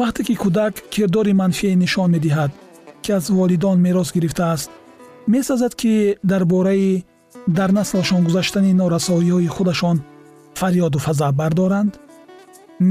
Вақте 0.00 0.20
ки 0.26 0.34
кӯдак 0.42 0.74
кирдори 0.92 1.32
манфие 1.40 1.74
нишон 1.82 2.08
медиҳад 2.14 2.50
ки 3.02 3.10
аз 3.18 3.24
волидон 3.36 3.76
мерос 3.86 4.08
гирифтааст 4.16 4.70
месазад 5.32 5.72
ки 5.80 5.92
дар 6.30 6.42
бораи 6.52 7.04
дар 7.58 7.70
наслашон 7.78 8.24
гузаштани 8.24 8.72
норасоиҳои 8.80 9.52
худашон 9.56 9.96
фарёду 10.58 10.98
фазаъ 11.06 11.32
бардоранд 11.40 11.92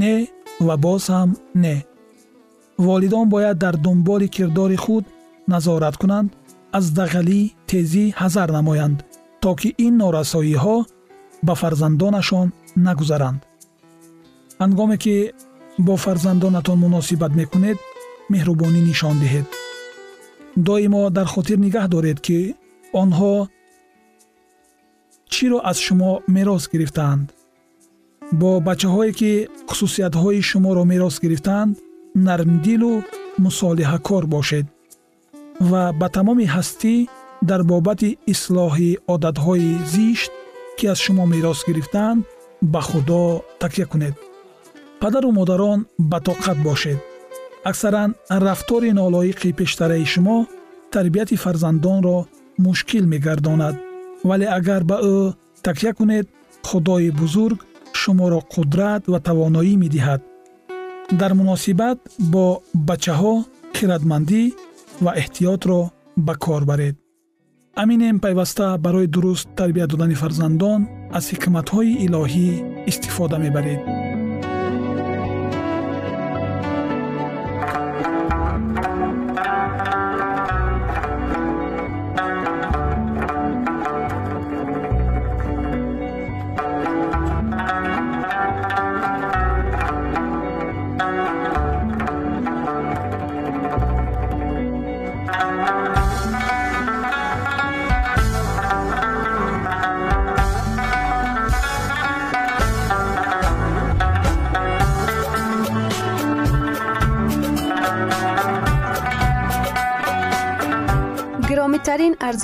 не 0.00 0.14
ва 0.60 0.76
боз 0.76 1.04
ҳам 1.14 1.30
не. 1.54 1.76
Волидон 2.78 3.28
бояд 3.28 3.58
дар 3.58 3.76
дунболи 3.76 4.28
кирдори 4.28 4.76
худ 4.76 5.04
назорат 5.52 5.96
кунанд 5.96 6.28
аз 6.78 6.84
дағалӣ 6.98 7.40
тезӣ 7.68 8.04
ҳазар 8.20 8.48
намоянд 8.58 8.98
то 9.42 9.50
ки 9.60 9.68
ин 9.86 9.94
норасоиҳо 10.02 10.76
ба 11.46 11.54
фарзандонашон 11.62 12.48
нагузаранд. 12.86 13.40
Ҳангоме 14.62 14.96
ки 15.04 15.16
бо 15.86 15.94
фарзандонатон 16.04 16.78
муносибат 16.84 17.32
мекунед 17.40 17.78
меҳрубонӣ 18.32 18.80
нишон 18.90 19.16
диҳед. 19.22 19.46
Доимо 20.66 21.02
дар 21.16 21.26
хотир 21.34 21.58
нигаҳ 21.66 21.86
доред 21.94 22.18
ки 22.26 22.38
онҳо 23.02 23.34
чиро 25.32 25.58
аз 25.70 25.78
шумо 25.86 26.10
мерос 26.36 26.64
гирифтаанд 26.72 27.26
бо 28.40 28.50
бачаҳое 28.68 29.12
ки 29.18 29.32
хусусиятҳои 29.70 30.40
шуморо 30.50 30.82
мерос 30.92 31.16
гирифтаанд 31.24 31.72
нармдилу 32.26 32.92
мусолиҳакор 33.44 34.24
бошед 34.34 34.66
ва 35.70 35.82
ба 36.00 36.08
тамоми 36.16 36.46
ҳастӣ 36.54 36.94
дар 37.48 37.60
бобати 37.70 38.10
ислоҳи 38.32 38.90
одатҳои 39.14 39.70
зишт 39.94 40.32
ки 40.76 40.84
аз 40.92 40.98
шумо 41.04 41.24
мерос 41.34 41.60
гирифтаанд 41.68 42.20
ба 42.72 42.80
худо 42.88 43.22
такя 43.62 43.86
кунед. 43.92 44.14
Падару 45.00 45.30
модарон 45.38 45.80
ба 46.10 46.18
тоқат 46.28 46.58
бошед. 46.68 46.98
Аксаран 47.70 48.10
рафтори 48.46 48.90
нолоиқи 49.00 49.56
пештараи 49.58 50.06
шумо 50.12 50.38
тарбияти 50.92 51.36
фарзандонро 51.44 52.18
мушкил 52.64 53.04
мегардонад. 53.12 53.76
Вале 54.28 54.46
агар 54.58 54.82
ба 54.90 54.96
ӯ 55.14 55.16
такя 55.66 55.90
кунед 55.98 56.26
худои 56.68 57.10
бузург 57.20 57.58
шуморо 58.04 58.40
қудрат 58.54 59.02
ва 59.12 59.18
тавоноӣ 59.28 59.74
медиҳад. 59.84 60.20
Дар 61.20 61.32
муносибат 61.40 61.98
бо 62.32 62.44
бачаҳо 62.88 63.34
хиратмандӣ 63.76 64.42
ва 65.04 65.10
эҳтиётро 65.20 65.80
ба 66.26 66.34
кор 66.44 66.62
баред. 66.70 66.96
Аминем 67.82 68.16
пайваста 68.24 68.66
барои 68.84 69.06
дуруст 69.14 69.48
тарбия 69.58 69.86
додани 69.88 70.16
фарзандон 70.22 70.80
аз 71.18 71.24
ҳикматҳои 71.32 71.98
илоҳӣ 72.06 72.48
истифода 72.90 73.36
мебаред 73.44 73.80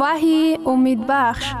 وحی 0.00 0.58
امید 0.66 1.06
بخش. 1.08 1.54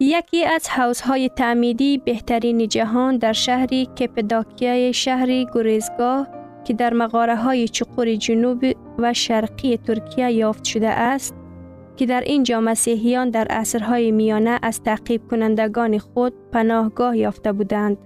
یکی 0.00 0.44
از 0.44 0.68
حوزهای 0.68 1.28
تعمیدی 1.28 1.98
بهترین 1.98 2.68
جهان 2.68 3.18
در 3.18 3.32
شهری 3.32 3.86
کپداکیای 3.86 4.92
شهری 4.92 5.46
گریزگاه 5.54 6.28
که 6.64 6.74
در 6.74 6.92
مغاره 6.94 7.36
های 7.36 7.68
چقور 7.68 8.14
جنوب 8.14 8.64
و 8.98 9.14
شرقی 9.14 9.76
ترکیه 9.76 10.32
یافت 10.32 10.64
شده 10.64 10.88
است 10.88 11.41
که 11.96 12.06
در 12.06 12.20
اینجا 12.20 12.60
مسیحیان 12.60 13.30
در 13.30 13.46
عصرهای 13.50 14.10
میانه 14.10 14.58
از 14.62 14.82
تعقیب 14.82 15.28
کنندگان 15.30 15.98
خود 15.98 16.32
پناهگاه 16.52 17.16
یافته 17.16 17.52
بودند. 17.52 17.98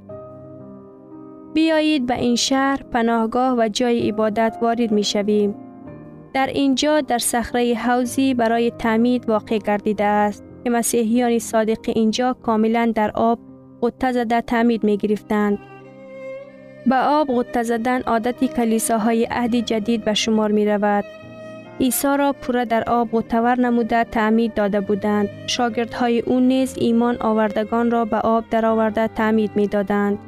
بیایید 1.55 2.07
به 2.07 2.15
این 2.15 2.37
شهر 2.37 2.83
پناهگاه 2.83 3.59
و 3.59 3.69
جای 3.69 4.09
عبادت 4.09 4.57
وارد 4.63 4.93
می 4.93 5.05
شویم. 5.05 5.55
در 6.35 6.47
اینجا 6.47 7.01
در 7.01 7.19
صخره 7.19 7.75
حوزی 7.75 8.35
برای 8.35 8.71
تعمید 8.71 9.29
واقع 9.29 9.59
گردیده 9.59 10.05
است 10.05 10.45
که 10.65 10.71
مسیحیان 10.71 11.39
صادق 11.39 11.79
اینجا 11.89 12.33
کاملا 12.33 12.93
در 12.95 13.11
آب 13.11 13.39
قطه 13.83 14.13
زده 14.13 14.41
تعمید 14.41 14.85
می 14.85 14.97
گرفتند. 14.97 15.59
به 16.87 16.97
آب 16.97 17.29
غطه 17.29 17.63
زدن 17.63 18.01
عادتی 18.01 18.49
کلیساهای 18.49 19.25
عهد 19.31 19.55
جدید 19.55 20.05
به 20.05 20.15
شمار 20.15 20.53
می 20.53 20.67
رود. 20.67 21.05
عیسی 21.81 22.17
را 22.19 22.33
پوره 22.33 22.65
در 22.65 22.85
آب 22.91 23.09
غطور 23.13 23.61
نموده 23.61 24.05
تعمید 24.05 24.55
داده 24.55 24.81
بودند. 24.81 25.29
شاگردهای 25.47 26.21
او 26.21 26.41
نیز 26.41 26.75
ایمان 26.79 27.17
آوردگان 27.21 27.91
را 27.91 28.05
به 28.05 28.17
آب 28.17 28.45
درآورده 28.51 29.09
تعمید 29.09 29.51
می 29.55 29.67
دادند. 29.67 30.19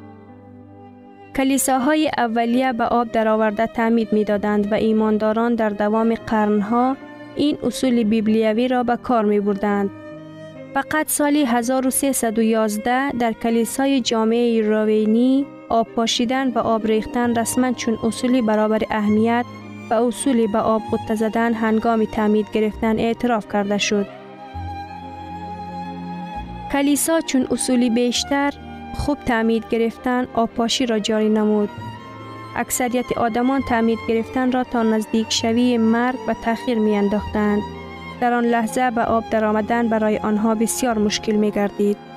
کلیساهای 1.36 2.10
اولیه 2.18 2.72
به 2.72 2.84
آب 2.84 3.12
درآورده 3.12 3.66
تعمید 3.66 4.12
می 4.12 4.24
دادند 4.24 4.72
و 4.72 4.74
ایمانداران 4.74 5.54
در 5.54 5.68
دوام 5.68 6.14
قرنها 6.14 6.96
این 7.36 7.58
اصول 7.62 8.04
بیبلیوی 8.04 8.68
را 8.68 8.82
به 8.82 8.96
کار 8.96 9.24
می 9.24 9.40
بردند. 9.40 9.90
فقط 10.74 11.08
سال 11.08 11.36
1311 11.36 13.10
در 13.10 13.32
کلیسای 13.32 14.00
جامعه 14.00 14.62
راوینی 14.62 15.46
آب 15.68 15.88
پاشیدن 15.96 16.48
و 16.48 16.58
آب 16.58 16.86
ریختن 16.86 17.34
رسما 17.38 17.72
چون 17.72 17.98
اصولی 18.04 18.42
برابر 18.42 18.82
اهمیت 18.90 19.44
و 19.90 19.94
اصولی 19.94 20.46
به 20.46 20.58
آب 20.58 20.82
قطه 20.92 21.14
زدن 21.14 21.54
هنگام 21.54 22.04
تعمید 22.04 22.50
گرفتن 22.52 22.98
اعتراف 22.98 23.52
کرده 23.52 23.78
شد. 23.78 24.06
کلیسا 26.72 27.20
چون 27.20 27.46
اصولی 27.50 27.90
بیشتر 27.90 28.54
خوب 28.94 29.18
تعمید 29.18 29.68
گرفتن 29.70 30.26
آب 30.34 30.50
پاشی 30.50 30.86
را 30.86 30.98
جاری 30.98 31.28
نمود. 31.28 31.68
اکثریت 32.56 33.18
آدمان 33.18 33.62
تعمید 33.68 33.98
گرفتن 34.08 34.52
را 34.52 34.64
تا 34.64 34.82
نزدیک 34.82 35.32
شوی 35.32 35.78
مرگ 35.78 36.18
و 36.28 36.34
تأخیر 36.44 36.78
می 36.78 36.96
انداختند. 36.96 37.62
در 38.20 38.32
آن 38.32 38.44
لحظه 38.44 38.90
به 38.90 39.02
آب 39.02 39.30
درآمدن 39.30 39.88
برای 39.88 40.18
آنها 40.18 40.54
بسیار 40.54 40.98
مشکل 40.98 41.32
می 41.32 41.50
گردید. 41.50 42.07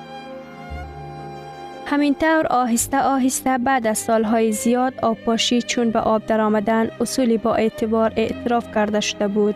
همینطور 1.92 2.46
آهسته 2.46 3.02
آهسته 3.02 3.58
بعد 3.58 3.86
از 3.86 3.98
سالهای 3.98 4.52
زیاد 4.52 4.94
آبپاشی 5.02 5.62
چون 5.62 5.90
به 5.90 5.98
آب 5.98 6.26
درآمدن 6.26 6.90
اصولی 7.00 7.38
با 7.38 7.54
اعتبار 7.54 8.12
اعتراف 8.16 8.74
کرده 8.74 9.00
شده 9.00 9.28
بود. 9.28 9.54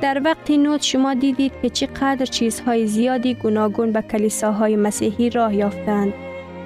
در 0.00 0.20
وقت 0.24 0.50
نوت 0.50 0.82
شما 0.82 1.14
دیدید 1.14 1.52
که 1.62 1.70
چقدر 1.70 2.24
چیزهای 2.24 2.86
زیادی 2.86 3.34
گوناگون 3.34 3.92
به 3.92 4.02
کلیساهای 4.02 4.76
مسیحی 4.76 5.30
راه 5.30 5.54
یافتند. 5.54 6.12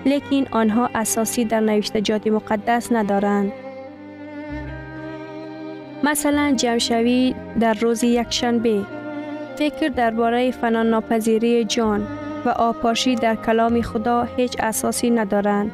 لیکن 0.07 0.44
آنها 0.51 0.90
اساسی 0.94 1.44
در 1.44 1.61
نوشتجات 1.61 2.27
مقدس 2.27 2.92
ندارند. 2.92 3.53
مثلا 6.05 6.55
جمشوی 6.57 7.35
در 7.61 7.75
روز 7.75 8.05
یکشنبه 8.05 8.81
فکر 9.57 9.88
درباره 9.88 10.51
فنان 10.51 10.87
ناپذیری 10.87 11.64
جان 11.64 12.27
و 12.44 12.48
آپاشی 12.48 13.14
در 13.14 13.35
کلام 13.35 13.83
خدا 13.83 14.22
هیچ 14.22 14.57
اساسی 14.61 15.11
ندارند. 15.11 15.70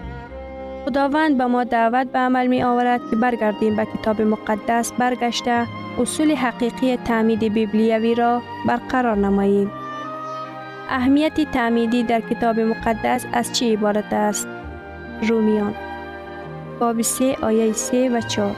خداوند 0.84 1.38
به 1.38 1.46
ما 1.46 1.64
دعوت 1.64 2.06
به 2.06 2.18
عمل 2.18 2.46
می 2.46 2.62
آورد 2.62 3.00
که 3.10 3.16
برگردیم 3.16 3.76
به 3.76 3.84
کتاب 3.84 4.22
مقدس 4.22 4.92
برگشته 4.92 5.66
اصول 6.00 6.34
حقیقی 6.34 6.96
تعمید 6.96 7.54
بیبلیوی 7.54 8.14
را 8.14 8.42
برقرار 8.66 9.16
نماییم. 9.16 9.70
اهمیت 10.88 11.50
تعمیدی 11.52 12.02
در 12.02 12.20
کتاب 12.20 12.60
مقدس 12.60 13.26
از 13.32 13.52
چی 13.52 13.72
عبارت 13.72 14.12
است؟ 14.12 14.48
رومیان 15.28 15.74
باب 16.80 17.02
3 17.02 17.36
آیه 17.42 17.72
3 17.72 18.08
و 18.08 18.20
4 18.20 18.56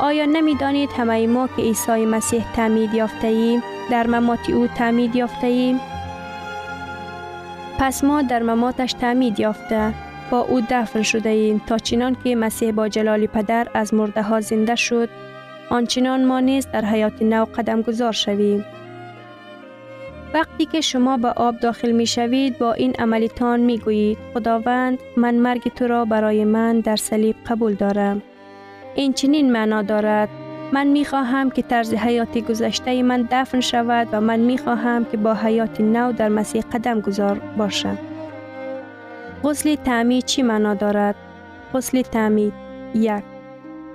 آیا 0.00 0.26
نمی 0.26 0.54
دانید 0.54 0.90
همه 0.96 1.26
ما 1.26 1.46
که 1.46 1.62
عیسی 1.62 2.06
مسیح 2.06 2.44
تعمید 2.56 2.94
یافته 2.94 3.26
ایم 3.26 3.62
در 3.90 4.06
ممات 4.06 4.50
او 4.50 4.66
تعمید 4.66 5.16
یافته 5.16 5.46
ایم؟ 5.46 5.80
پس 7.78 8.04
ما 8.04 8.22
در 8.22 8.42
مماتش 8.42 8.92
تعمید 8.92 9.40
یافته 9.40 9.94
با 10.30 10.40
او 10.40 10.60
دفن 10.70 11.02
شده 11.02 11.28
ایم 11.28 11.62
تا 11.66 11.78
چنان 11.78 12.16
که 12.24 12.36
مسیح 12.36 12.72
با 12.72 12.88
جلال 12.88 13.26
پدر 13.26 13.68
از 13.74 13.94
مرده 13.94 14.22
ها 14.22 14.40
زنده 14.40 14.74
شد 14.74 15.08
آنچنان 15.70 16.24
ما 16.24 16.40
نیز 16.40 16.68
در 16.72 16.84
حیات 16.84 17.22
نو 17.22 17.44
قدم 17.44 17.82
گذار 17.82 18.12
شویم. 18.12 18.64
وقتی 20.34 20.66
که 20.66 20.80
شما 20.80 21.16
به 21.16 21.28
آب 21.28 21.60
داخل 21.60 21.92
می 21.92 22.06
شوید 22.06 22.58
با 22.58 22.72
این 22.72 22.94
عملیتان 22.98 23.60
می 23.60 23.78
گویید 23.78 24.18
خداوند 24.34 24.98
من 25.16 25.34
مرگ 25.34 25.72
تو 25.74 25.86
را 25.86 26.04
برای 26.04 26.44
من 26.44 26.80
در 26.80 26.96
صلیب 26.96 27.36
قبول 27.46 27.74
دارم. 27.74 28.22
این 28.94 29.12
چنین 29.12 29.52
معنا 29.52 29.82
دارد 29.82 30.28
من 30.72 30.86
می 30.86 31.04
خواهم 31.04 31.50
که 31.50 31.62
طرز 31.62 31.94
حیات 31.94 32.38
گذشته 32.38 33.02
من 33.02 33.28
دفن 33.30 33.60
شود 33.60 34.08
و 34.12 34.20
من 34.20 34.40
می 34.40 34.58
خواهم 34.58 35.04
که 35.04 35.16
با 35.16 35.34
حیات 35.34 35.80
نو 35.80 36.12
در 36.12 36.28
مسیح 36.28 36.62
قدم 36.72 37.00
گذار 37.00 37.38
باشم. 37.38 37.98
غسل 39.44 39.74
تعمید 39.74 40.24
چی 40.24 40.42
معنا 40.42 40.74
دارد؟ 40.74 41.14
غسل 41.74 42.02
تعمید 42.02 42.52
یک 42.94 43.22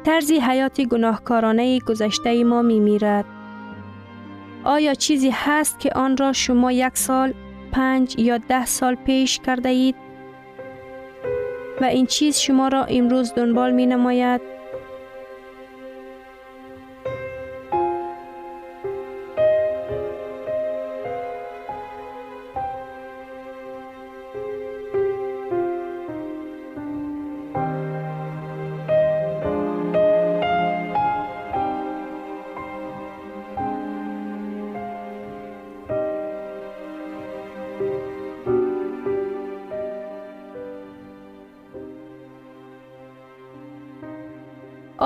طرز 0.04 0.32
حیات 0.32 0.82
گناهکارانه 0.82 1.80
گذشته 1.80 2.44
ما 2.44 2.62
می 2.62 2.80
میرد. 2.80 3.26
آیا 4.64 4.94
چیزی 4.94 5.30
هست 5.34 5.80
که 5.80 5.90
آن 5.96 6.18
را 6.18 6.34
شما 6.34 6.72
یک 6.72 6.98
سال، 6.98 7.34
پنج 7.72 8.20
یا 8.20 8.38
ده 8.38 8.66
سال 8.66 8.96
پیش 8.96 9.40
کرده 9.40 9.70
اید؟ 9.70 9.96
و 11.82 11.86
این 11.86 12.06
چیز 12.06 12.38
شما 12.38 12.68
را 12.68 12.84
امروز 12.84 13.34
دنبال 13.34 13.72
می 13.72 13.86
نماید؟ 13.86 14.42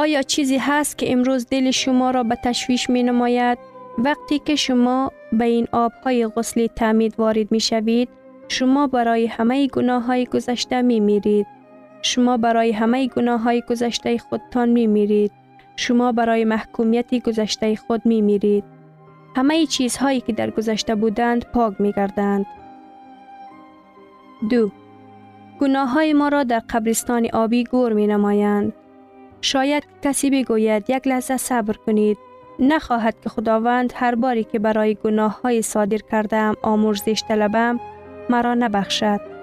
آیا 0.07 0.21
چیزی 0.21 0.57
هست 0.57 0.97
که 0.97 1.11
امروز 1.11 1.47
دل 1.51 1.71
شما 1.71 2.11
را 2.11 2.23
به 2.23 2.35
تشویش 2.35 2.89
می 2.89 3.03
نماید؟ 3.03 3.57
وقتی 3.97 4.39
که 4.39 4.55
شما 4.55 5.11
به 5.33 5.45
این 5.45 5.67
آبهای 5.71 6.27
غسل 6.27 6.67
تعمید 6.67 7.13
وارد 7.17 7.51
می 7.51 7.59
شوید، 7.59 8.09
شما 8.47 8.87
برای 8.87 9.25
همه 9.25 9.67
گناه 9.67 10.03
های 10.03 10.25
گذشته 10.25 10.81
می 10.81 10.99
میرید. 10.99 11.47
شما 12.01 12.37
برای 12.37 12.71
همه 12.71 13.07
گناه 13.07 13.41
های 13.41 13.63
گذشته 13.69 14.17
خودتان 14.17 14.69
می 14.69 14.87
میرید. 14.87 15.31
شما 15.75 16.11
برای 16.11 16.45
محکومیت 16.45 17.15
گذشته 17.23 17.75
خود 17.75 18.05
می 18.05 18.21
میرید. 18.21 18.63
همه 19.35 19.65
چیزهایی 19.65 20.21
که 20.21 20.33
در 20.33 20.49
گذشته 20.49 20.95
بودند 20.95 21.45
پاک 21.45 21.81
می 21.81 21.91
گردند. 21.91 22.45
دو 24.49 24.71
گناه 25.61 25.89
های 25.89 26.13
ما 26.13 26.27
را 26.27 26.43
در 26.43 26.61
قبرستان 26.69 27.27
آبی 27.33 27.63
گور 27.63 27.93
می 27.93 28.07
نمایند. 28.07 28.73
شاید 29.41 29.84
کسی 30.02 30.30
بگوید 30.30 30.89
یک 30.89 31.08
لحظه 31.08 31.38
صبر 31.38 31.73
کنید. 31.73 32.17
نخواهد 32.60 33.15
که 33.23 33.30
خداوند 33.30 33.93
هر 33.95 34.15
باری 34.15 34.43
که 34.43 34.60
برای 34.60 34.97
گناه 35.04 35.41
های 35.41 35.62
صادر 35.62 35.97
کردم 36.12 36.54
آمرزش 36.62 37.23
طلبم 37.28 37.80
مرا 38.30 38.54
نبخشد. 38.54 39.38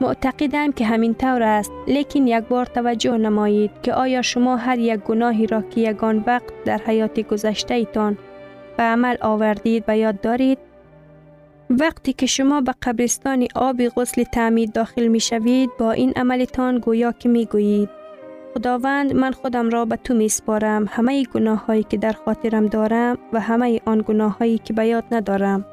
معتقدم 0.00 0.72
که 0.72 0.84
همین 0.84 1.14
طور 1.14 1.42
است 1.42 1.72
لیکن 1.86 2.26
یک 2.26 2.44
بار 2.44 2.66
توجه 2.66 3.16
نمایید 3.16 3.70
که 3.82 3.94
آیا 3.94 4.22
شما 4.22 4.56
هر 4.56 4.78
یک 4.78 5.00
گناهی 5.00 5.46
را 5.46 5.62
که 5.62 5.80
یگان 5.80 6.24
وقت 6.26 6.64
در 6.64 6.80
حیات 6.86 7.20
گذشته 7.20 7.74
ایتان 7.74 8.18
به 8.76 8.82
عمل 8.82 9.16
آوردید 9.20 9.84
و 9.88 9.98
یاد 9.98 10.20
دارید؟ 10.20 10.58
وقتی 11.70 12.12
که 12.12 12.26
شما 12.26 12.60
به 12.60 12.74
قبرستان 12.82 13.46
آب 13.54 13.88
غسل 13.88 14.22
تعمید 14.22 14.72
داخل 14.72 15.06
می 15.06 15.20
شوید 15.20 15.70
با 15.78 15.92
این 15.92 16.12
عملتان 16.16 16.78
گویا 16.78 17.12
که 17.12 17.28
می 17.28 17.46
گویید 17.46 18.03
خداوند 18.54 19.12
من 19.12 19.32
خودم 19.32 19.70
را 19.70 19.84
به 19.84 19.96
تو 19.96 20.14
می 20.14 20.28
سپارم 20.28 20.86
همه 20.90 21.24
گناه 21.24 21.66
هایی 21.66 21.82
که 21.82 21.96
در 21.96 22.12
خاطرم 22.12 22.66
دارم 22.66 23.18
و 23.32 23.40
همه 23.40 23.80
آن 23.84 24.04
گناه 24.08 24.38
هایی 24.38 24.58
که 24.58 24.72
به 24.72 24.86
یاد 24.86 25.04
ندارم. 25.12 25.64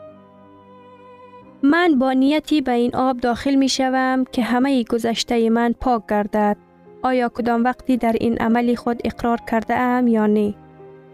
من 1.63 2.00
با 2.00 2.13
نیتی 2.13 2.62
به 2.62 2.72
این 2.72 2.96
آب 2.96 3.17
داخل 3.17 3.56
می 3.56 3.70
شوم 3.70 4.26
که 4.32 4.41
همه 4.41 4.84
گذشته 4.84 5.50
من 5.50 5.74
پاک 5.80 6.04
گردد. 6.10 6.58
آیا 7.04 7.30
کدام 7.30 7.63
وقتی 7.63 7.98
در 7.98 8.15
این 8.20 8.38
عملی 8.38 8.76
خود 8.76 9.02
اقرار 9.04 9.38
کرده 9.52 9.76
ام 9.76 10.08
یا 10.08 10.28
نه؟ 10.28 10.54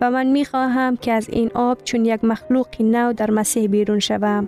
و 0.01 0.11
من 0.11 0.25
می 0.25 0.45
خواهم 0.45 0.97
که 0.97 1.11
از 1.11 1.29
این 1.29 1.51
آب 1.53 1.77
چون 1.83 2.05
یک 2.05 2.23
مخلوق 2.23 2.67
نو 2.79 3.13
در 3.13 3.31
مسیح 3.31 3.67
بیرون 3.67 3.99
شوم 3.99 4.47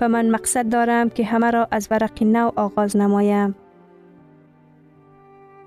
و 0.00 0.08
من 0.08 0.30
مقصد 0.30 0.68
دارم 0.68 1.10
که 1.10 1.24
همه 1.24 1.50
را 1.50 1.68
از 1.70 1.88
ورق 1.90 2.22
نو 2.22 2.50
آغاز 2.56 2.96
نمایم. 2.96 3.54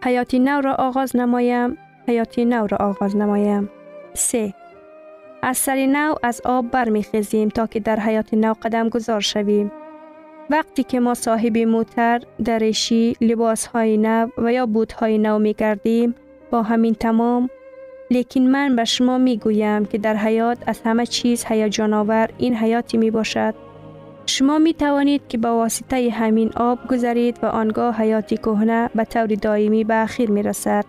حیاتی 0.06 0.40
نو 0.40 0.62
را 0.62 0.74
آغاز 0.74 1.16
نمایم 1.16 1.78
حیاتی 2.08 2.46
نو 2.46 2.68
را 2.68 2.78
آغاز 2.78 3.18
نمایم 3.18 3.70
3. 4.14 4.54
از 5.42 5.58
سر 5.58 5.86
نو 5.86 6.16
از 6.24 6.42
آب 6.46 6.72
برمیخیزیم 6.72 7.50
تا 7.50 7.68
که 7.68 7.80
در 7.80 8.00
حیات 8.00 8.34
نو 8.34 8.54
قدم 8.54 8.90
گذار 8.90 9.20
شویم. 9.20 9.72
وقتی 10.50 10.84
که 10.84 11.00
ما 11.00 11.14
صاحب 11.14 11.58
موتر، 11.58 12.22
درشی، 12.46 13.16
لباس 13.22 13.66
های 13.66 13.98
نو 13.98 14.28
و 14.38 14.54
یا 14.54 14.66
بود 14.66 14.92
های 14.92 15.18
نو 15.18 15.40
می 15.40 15.54
گردیم 15.54 16.16
با 16.52 16.62
همین 16.62 16.94
تمام 16.94 17.50
لیکن 18.12 18.42
من 18.42 18.76
به 18.76 18.86
شما 18.86 19.18
می 19.18 19.38
گویم 19.38 19.86
که 19.86 19.98
در 19.98 20.16
حیات 20.16 20.58
از 20.68 20.82
همه 20.86 21.06
چیز 21.06 21.46
هیجان 21.46 21.94
آور 21.94 22.30
این 22.38 22.56
حیاتی 22.56 22.98
می 22.98 23.12
باشد 23.12 23.56
شما 24.26 24.58
می 24.58 24.74
توانید 24.74 25.22
که 25.30 25.38
با 25.38 25.58
واسطه 25.58 26.10
همین 26.10 26.52
آب 26.56 26.88
گذرید 26.88 27.40
و 27.44 27.46
آنگاه 27.46 27.96
حیاتی 27.96 28.38
کهنه 28.38 28.90
به 28.96 29.06
طور 29.06 29.28
دائمی 29.28 29.84
به 29.84 29.96
اخیر 29.96 30.32
می 30.32 30.44
رسد. 30.44 30.86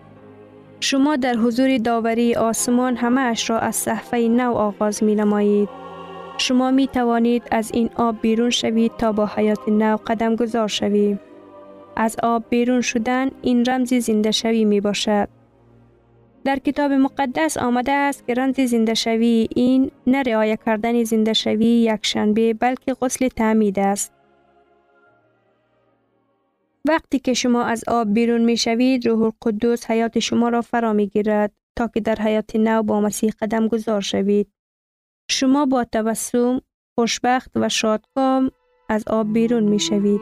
شما 0.79 1.15
در 1.15 1.33
حضور 1.33 1.77
داوری 1.77 2.35
آسمان 2.35 2.95
همه 2.95 3.21
اش 3.21 3.49
را 3.49 3.59
از 3.59 3.75
صحفه 3.75 4.17
نو 4.17 4.53
آغاز 4.53 5.03
می 5.03 5.15
نمایید. 5.15 5.69
شما 6.37 6.71
می 6.71 6.87
توانید 6.87 7.43
از 7.51 7.71
این 7.73 7.89
آب 7.95 8.15
بیرون 8.21 8.49
شوید 8.49 8.91
تا 8.97 9.11
با 9.11 9.25
حیات 9.25 9.69
نو 9.69 9.97
قدم 10.07 10.35
گذار 10.35 10.67
شوید. 10.67 11.19
از 11.95 12.15
آب 12.23 12.43
بیرون 12.49 12.81
شدن 12.81 13.31
این 13.41 13.65
رمز 13.65 13.93
زنده 13.93 14.31
شوی 14.31 14.65
می 14.65 14.81
باشد. 14.81 15.27
در 16.45 16.59
کتاب 16.59 16.91
مقدس 16.91 17.57
آمده 17.57 17.91
است 17.91 18.27
که 18.27 18.33
رمز 18.33 18.59
زنده 18.59 18.93
شوی 18.93 19.47
این 19.55 19.91
نه 20.07 20.23
رعایه 20.23 20.57
کردن 20.65 21.03
زنده 21.03 21.33
شوی 21.33 21.65
یک 21.65 22.05
شنبه 22.05 22.53
بلکه 22.53 22.93
غسل 22.93 23.27
تعمید 23.27 23.79
است. 23.79 24.13
وقتی 26.87 27.19
که 27.19 27.33
شما 27.33 27.63
از 27.63 27.83
آب 27.87 28.13
بیرون 28.13 28.41
می 28.41 28.57
شوید 28.57 29.07
روح 29.07 29.21
القدس 29.21 29.91
حیات 29.91 30.19
شما 30.19 30.49
را 30.49 30.61
فرا 30.61 30.93
می 30.93 31.07
گیرد 31.07 31.51
تا 31.75 31.87
که 31.87 31.99
در 31.99 32.15
حیات 32.15 32.55
نو 32.55 32.83
با 32.83 33.01
مسیح 33.01 33.31
قدم 33.41 33.67
گذار 33.67 34.01
شوید. 34.01 34.47
شما 35.29 35.65
با 35.65 35.83
تبسم 35.83 36.61
خوشبخت 36.95 37.51
و 37.55 37.69
شادکام 37.69 38.51
از 38.89 39.03
آب 39.07 39.33
بیرون 39.33 39.63
می 39.63 39.79
شوید. 39.79 40.21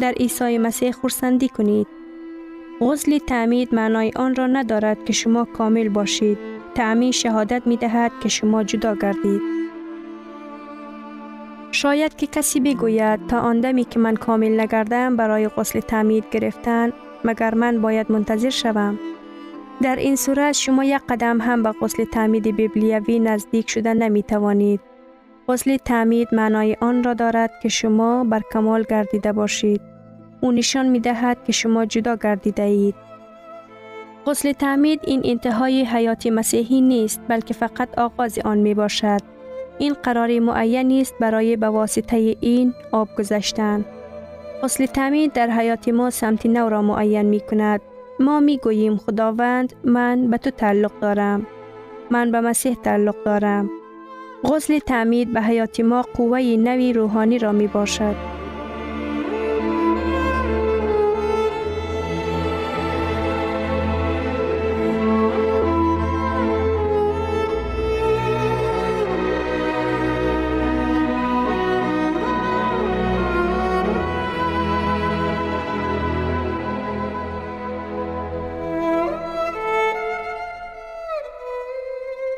در 0.00 0.12
عیسی 0.12 0.58
مسیح 0.58 0.92
خورسندی 0.92 1.48
کنید. 1.48 2.01
غسل 2.82 3.18
تعمید 3.18 3.74
معنای 3.74 4.12
آن 4.16 4.34
را 4.34 4.46
ندارد 4.46 5.04
که 5.04 5.12
شما 5.12 5.44
کامل 5.44 5.88
باشید. 5.88 6.38
تعمید 6.74 7.12
شهادت 7.12 7.66
می 7.66 7.76
دهد 7.76 8.12
که 8.22 8.28
شما 8.28 8.64
جدا 8.64 8.94
گردید. 8.94 9.40
شاید 11.72 12.16
که 12.16 12.26
کسی 12.26 12.60
بگوید 12.60 13.26
تا 13.26 13.38
آندمی 13.38 13.84
که 13.84 13.98
من 13.98 14.14
کامل 14.14 14.60
نگردم 14.60 15.16
برای 15.16 15.48
غسل 15.48 15.80
تعمید 15.80 16.24
گرفتن 16.30 16.92
مگر 17.24 17.54
من 17.54 17.82
باید 17.82 18.12
منتظر 18.12 18.50
شوم. 18.50 18.98
در 19.82 19.96
این 19.96 20.16
صورت 20.16 20.52
شما 20.52 20.84
یک 20.84 21.00
قدم 21.08 21.40
هم 21.40 21.62
به 21.62 21.72
غسل 21.72 22.04
تعمید 22.04 22.56
بیبلیوی 22.56 23.18
نزدیک 23.18 23.70
شده 23.70 23.94
نمی 23.94 24.22
توانید. 24.22 24.80
غسل 25.48 25.76
تعمید 25.76 26.28
معنای 26.32 26.76
آن 26.80 27.04
را 27.04 27.14
دارد 27.14 27.50
که 27.62 27.68
شما 27.68 28.24
بر 28.24 28.42
کمال 28.52 28.84
گردیده 28.90 29.32
باشید. 29.32 29.91
او 30.42 30.52
نشان 30.52 30.88
می 30.88 31.00
دهد 31.00 31.44
که 31.44 31.52
شما 31.52 31.84
جدا 31.84 32.16
گردیده 32.16 32.62
اید. 32.62 32.94
غسل 34.26 34.52
تعمید 34.52 35.00
این 35.04 35.20
انتهای 35.24 35.84
حیات 35.84 36.26
مسیحی 36.26 36.80
نیست 36.80 37.20
بلکه 37.28 37.54
فقط 37.54 37.98
آغاز 37.98 38.38
آن 38.38 38.58
می 38.58 38.74
باشد. 38.74 39.20
این 39.78 39.94
قرار 40.02 40.38
معین 40.38 40.92
است 41.00 41.14
برای 41.20 41.56
به 41.56 41.66
واسطه 41.66 42.36
این 42.40 42.74
آب 42.92 43.08
گذشتن. 43.18 43.84
غسل 44.62 44.86
تعمید 44.86 45.32
در 45.32 45.50
حیات 45.50 45.88
ما 45.88 46.10
سمت 46.10 46.46
نو 46.46 46.68
را 46.68 46.82
معین 46.82 47.22
می 47.22 47.40
کند. 47.40 47.80
ما 48.20 48.40
می 48.40 48.58
گوییم 48.58 48.96
خداوند 48.96 49.72
من 49.84 50.30
به 50.30 50.38
تو 50.38 50.50
تعلق 50.50 50.92
دارم. 51.00 51.46
من 52.10 52.30
به 52.30 52.40
مسیح 52.40 52.74
تعلق 52.74 53.24
دارم. 53.24 53.70
غسل 54.44 54.78
تعمید 54.78 55.32
به 55.32 55.42
حیات 55.42 55.80
ما 55.80 56.02
قوه 56.02 56.40
نوی 56.40 56.92
روحانی 56.92 57.38
را 57.38 57.52
می 57.52 57.66
باشد. 57.66 58.31